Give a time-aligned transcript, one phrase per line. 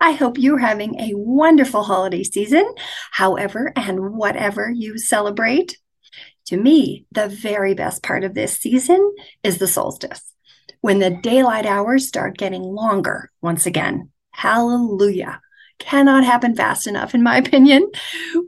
[0.00, 2.66] I hope you're having a wonderful holiday season,
[3.12, 5.78] however and whatever you celebrate.
[6.46, 10.32] To me, the very best part of this season is the solstice,
[10.80, 14.10] when the daylight hours start getting longer once again.
[14.30, 15.40] Hallelujah.
[15.78, 17.90] Cannot happen fast enough, in my opinion.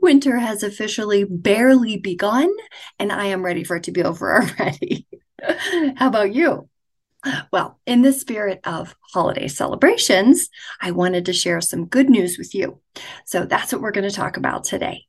[0.01, 2.49] Winter has officially barely begun,
[2.97, 5.07] and I am ready for it to be over already.
[5.97, 6.69] How about you?
[7.51, 10.49] Well, in the spirit of holiday celebrations,
[10.81, 12.79] I wanted to share some good news with you.
[13.25, 15.05] So that's what we're going to talk about today.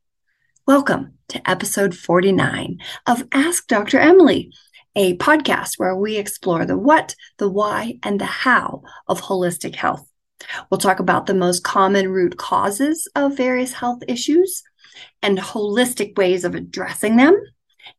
[0.67, 3.97] Welcome to episode 49 of Ask Dr.
[3.97, 4.51] Emily,
[4.93, 10.05] a podcast where we explore the what, the why, and the how of holistic health.
[10.69, 14.63] We'll talk about the most common root causes of various health issues
[15.21, 17.41] and holistic ways of addressing them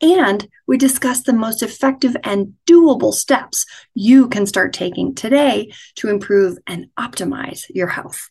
[0.01, 6.09] and we discuss the most effective and doable steps you can start taking today to
[6.09, 8.31] improve and optimize your health.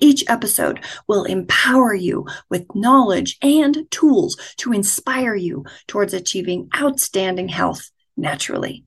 [0.00, 7.48] Each episode will empower you with knowledge and tools to inspire you towards achieving outstanding
[7.48, 8.84] health naturally.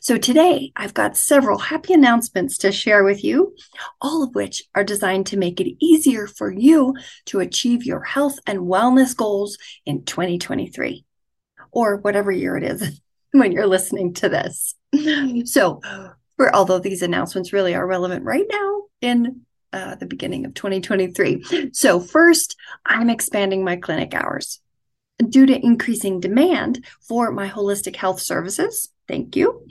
[0.00, 3.54] So today I've got several happy announcements to share with you,
[4.00, 6.94] all of which are designed to make it easier for you
[7.26, 11.04] to achieve your health and wellness goals in 2023
[11.70, 13.00] or whatever year it is
[13.32, 14.74] when you're listening to this.
[15.44, 15.80] So,
[16.36, 21.70] for although these announcements really are relevant right now in uh, the beginning of 2023.
[21.72, 24.60] So, first, I'm expanding my clinic hours.
[25.28, 29.66] Due to increasing demand for my holistic health services, thank you,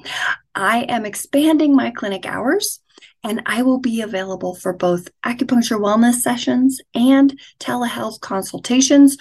[0.56, 2.80] I am expanding my clinic hours
[3.24, 9.18] and I will be available for both acupuncture wellness sessions and telehealth consultations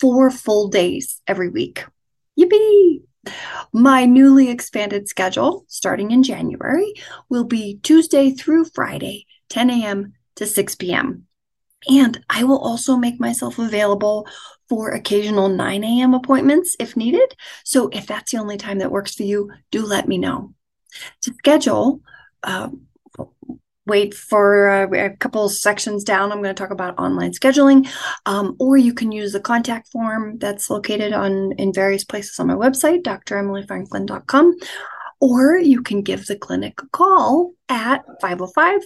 [0.00, 1.84] for full days every week.
[2.38, 3.02] Yippee!
[3.72, 6.92] My newly expanded schedule, starting in January,
[7.28, 10.12] will be Tuesday through Friday, 10 a.m.
[10.36, 11.26] to 6 p.m.
[11.88, 14.26] And I will also make myself available
[14.68, 16.14] for occasional 9 a.m.
[16.14, 17.34] appointments if needed.
[17.64, 20.54] So if that's the only time that works for you, do let me know.
[21.22, 22.00] To schedule,
[22.42, 22.70] uh,
[23.86, 26.32] wait for uh, a couple sections down.
[26.32, 27.88] I'm going to talk about online scheduling,
[28.26, 32.48] um, or you can use the contact form that's located on in various places on
[32.48, 34.56] my website, dremilyfranklin.com,
[35.20, 38.80] or you can give the clinic a call at 505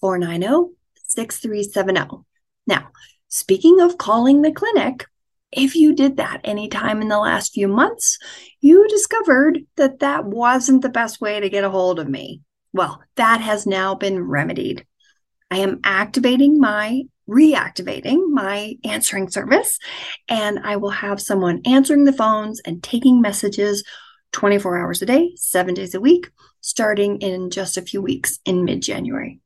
[0.00, 0.74] 490
[1.08, 2.24] 6370.
[2.66, 2.88] Now,
[3.28, 5.06] speaking of calling the clinic,
[5.56, 8.18] if you did that anytime in the last few months,
[8.60, 12.42] you discovered that that wasn't the best way to get a hold of me.
[12.72, 14.86] Well, that has now been remedied.
[15.50, 19.80] I am activating my reactivating my answering service
[20.28, 23.82] and I will have someone answering the phones and taking messages
[24.32, 26.30] 24 hours a day, 7 days a week,
[26.60, 29.40] starting in just a few weeks in mid-January.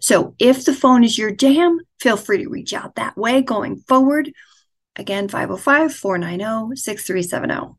[0.00, 3.76] So, if the phone is your jam, feel free to reach out that way going
[3.76, 4.32] forward.
[4.96, 7.76] Again, 505 490 6370.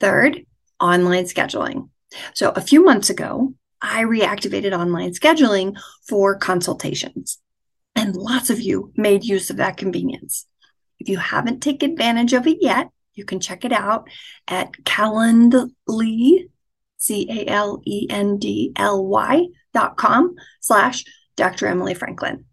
[0.00, 0.46] Third,
[0.80, 1.90] online scheduling.
[2.34, 7.38] So, a few months ago, I reactivated online scheduling for consultations.
[7.94, 10.46] And lots of you made use of that convenience.
[10.98, 14.08] If you haven't taken advantage of it yet, you can check it out
[14.48, 16.48] at Calendly,
[16.98, 17.46] C-A-L-E-N-D-L-Y
[19.72, 21.04] dot com slash
[21.36, 21.66] Dr.
[21.66, 22.44] Emily Franklin.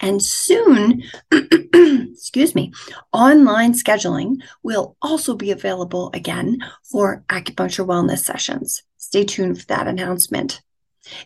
[0.00, 2.72] And soon, excuse me,
[3.12, 8.82] online scheduling will also be available again for acupuncture wellness sessions.
[8.96, 10.62] Stay tuned for that announcement.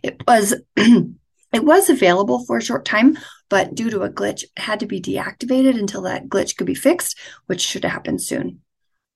[0.02, 3.18] It was it was available for a short time,
[3.50, 6.74] but due to a glitch, it had to be deactivated until that glitch could be
[6.74, 8.60] fixed, which should happen soon.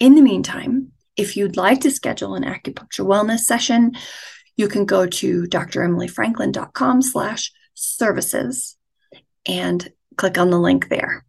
[0.00, 3.92] In the meantime, if you'd like to schedule an acupuncture wellness session,
[4.56, 8.75] you can go to dremilyfranklin.com slash services
[9.46, 11.24] and click on the link there.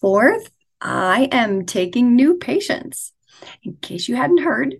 [0.00, 0.50] Fourth,
[0.80, 3.12] I am taking new patients.
[3.62, 4.76] In case you hadn't heard,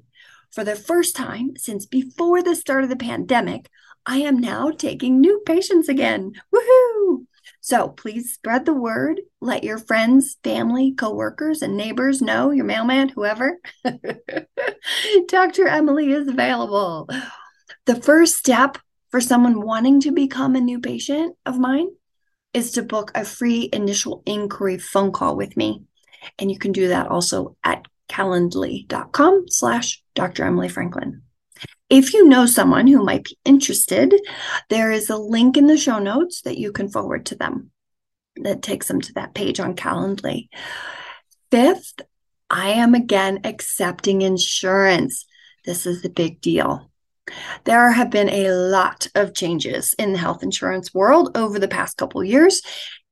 [0.50, 3.68] for the first time since before the start of the pandemic,
[4.06, 6.32] I am now taking new patients again.
[6.54, 7.26] Woohoo!
[7.60, 9.20] So please spread the word.
[9.40, 13.58] Let your friends, family, coworkers, and neighbors know, your mailman, whoever.
[15.28, 15.66] Dr.
[15.66, 17.08] Emily is available.
[17.86, 18.78] The first step
[19.10, 21.88] for someone wanting to become a new patient of mine
[22.56, 25.82] is to book a free initial inquiry phone call with me.
[26.38, 30.44] And you can do that also at calendly.com slash Dr.
[30.44, 31.20] Emily Franklin.
[31.90, 34.14] If you know someone who might be interested,
[34.70, 37.70] there is a link in the show notes that you can forward to them
[38.36, 40.48] that takes them to that page on Calendly.
[41.50, 42.00] Fifth,
[42.48, 45.26] I am again accepting insurance.
[45.66, 46.90] This is the big deal.
[47.64, 51.96] There have been a lot of changes in the health insurance world over the past
[51.96, 52.62] couple years.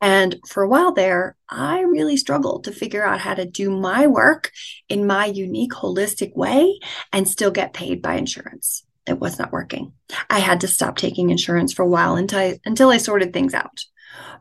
[0.01, 4.07] And for a while there, I really struggled to figure out how to do my
[4.07, 4.51] work
[4.89, 6.79] in my unique, holistic way
[7.13, 8.85] and still get paid by insurance.
[9.07, 9.93] It was not working.
[10.31, 13.55] I had to stop taking insurance for a while until I, until I sorted things
[13.55, 13.85] out.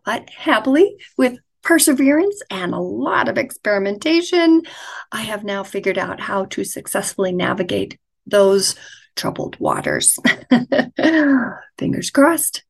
[0.06, 4.64] But happily, with perseverance and a lot of experimentation,
[5.12, 8.76] I have now figured out how to successfully navigate those
[9.16, 10.18] troubled waters.
[11.78, 12.64] Fingers crossed.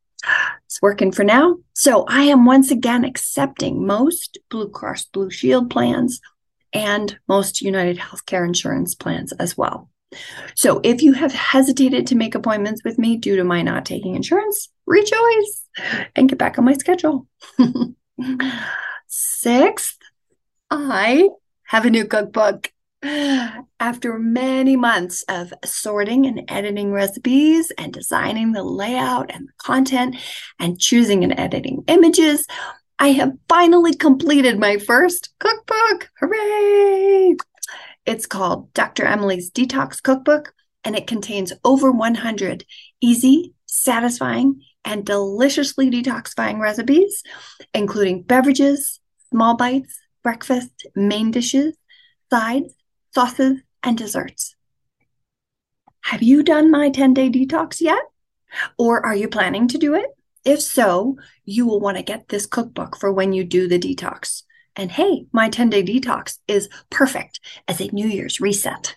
[0.66, 1.58] It's working for now.
[1.74, 6.20] So I am once again accepting most Blue Cross Blue Shield plans
[6.74, 9.90] and most United Healthcare insurance plans as well.
[10.56, 14.16] So if you have hesitated to make appointments with me due to my not taking
[14.16, 15.68] insurance, rejoice
[16.16, 17.28] and get back on my schedule.
[19.08, 19.98] Sixth,
[20.70, 21.30] I
[21.64, 22.72] have a new cookbook.
[23.80, 30.16] After many months of sorting and editing recipes and designing the layout and the content
[30.58, 32.48] and choosing and editing images,
[33.00, 36.10] I have finally completed my first cookbook.
[36.20, 37.36] Hooray!
[38.06, 39.06] It's called Dr.
[39.06, 40.54] Emily's Detox Cookbook,
[40.86, 42.64] and it contains over 100
[43.02, 47.22] easy, satisfying, and deliciously detoxifying recipes,
[47.74, 51.76] including beverages, small bites, breakfast, main dishes,
[52.30, 52.74] sides,
[53.14, 54.56] sauces, and desserts.
[56.02, 58.02] Have you done my 10 day detox yet?
[58.78, 60.06] Or are you planning to do it?
[60.46, 64.44] If so, you will want to get this cookbook for when you do the detox.
[64.76, 68.96] And hey, my 10 day detox is perfect as a New Year's reset.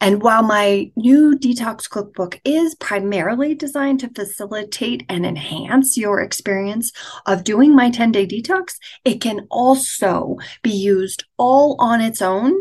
[0.00, 6.92] And while my new detox cookbook is primarily designed to facilitate and enhance your experience
[7.24, 12.54] of doing my 10 day detox, it can also be used all on its own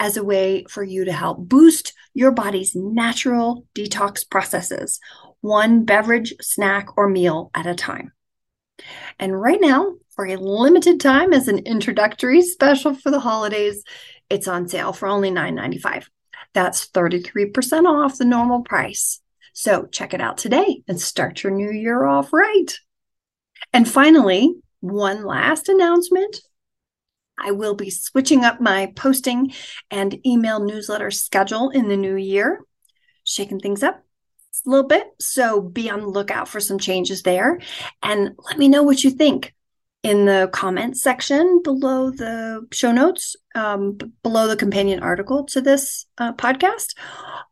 [0.00, 4.98] as a way for you to help boost your body's natural detox processes,
[5.42, 8.12] one beverage, snack, or meal at a time.
[9.18, 13.84] And right now, for a limited time, as an introductory special for the holidays,
[14.30, 16.06] it's on sale for only $9.95.
[16.54, 19.20] That's 33% off the normal price.
[19.52, 22.72] So check it out today and start your new year off right.
[23.74, 26.40] And finally, one last announcement
[27.40, 29.52] I will be switching up my posting
[29.90, 32.64] and email newsletter schedule in the new year,
[33.24, 34.04] shaking things up
[34.66, 35.06] a little bit.
[35.20, 37.60] So be on the lookout for some changes there
[38.02, 39.54] and let me know what you think
[40.02, 46.06] in the comments section below the show notes, um, below the companion article to this
[46.18, 46.94] uh, podcast,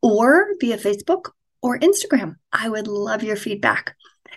[0.03, 1.31] or via Facebook
[1.61, 2.37] or Instagram.
[2.53, 3.95] I would love your feedback.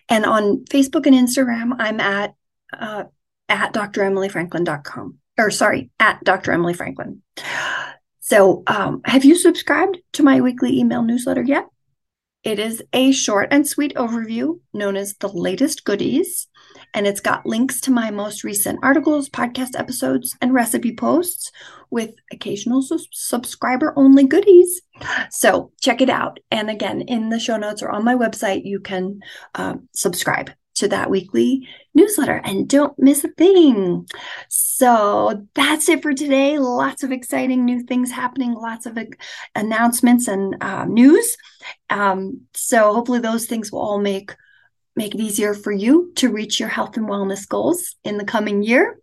[0.09, 2.33] And on Facebook and Instagram, I'm at
[2.77, 3.05] uh,
[3.47, 6.51] at dremilyfranklin.com or sorry, at Dr.
[6.51, 7.21] Emily Franklin.
[8.19, 11.67] So, um, have you subscribed to my weekly email newsletter yet?
[12.43, 16.47] It is a short and sweet overview known as the latest goodies,
[16.93, 21.51] and it's got links to my most recent articles, podcast episodes, and recipe posts
[21.91, 24.81] with occasional su- subscriber only goodies.
[25.29, 26.39] So check it out.
[26.49, 29.19] And again, in the show notes or on my website, you can
[29.53, 34.07] uh, subscribe to that weekly newsletter and don't miss a thing.
[34.49, 36.57] So that's it for today.
[36.57, 38.97] Lots of exciting new things happening, lots of
[39.55, 41.35] announcements and uh, news.
[41.89, 44.35] Um, so hopefully those things will all make
[44.95, 48.61] make it easier for you to reach your health and wellness goals in the coming
[48.61, 48.99] year.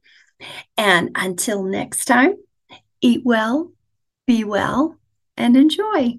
[0.77, 2.35] And until next time,
[3.01, 3.73] eat well,
[4.27, 4.97] be well,
[5.37, 6.19] and enjoy.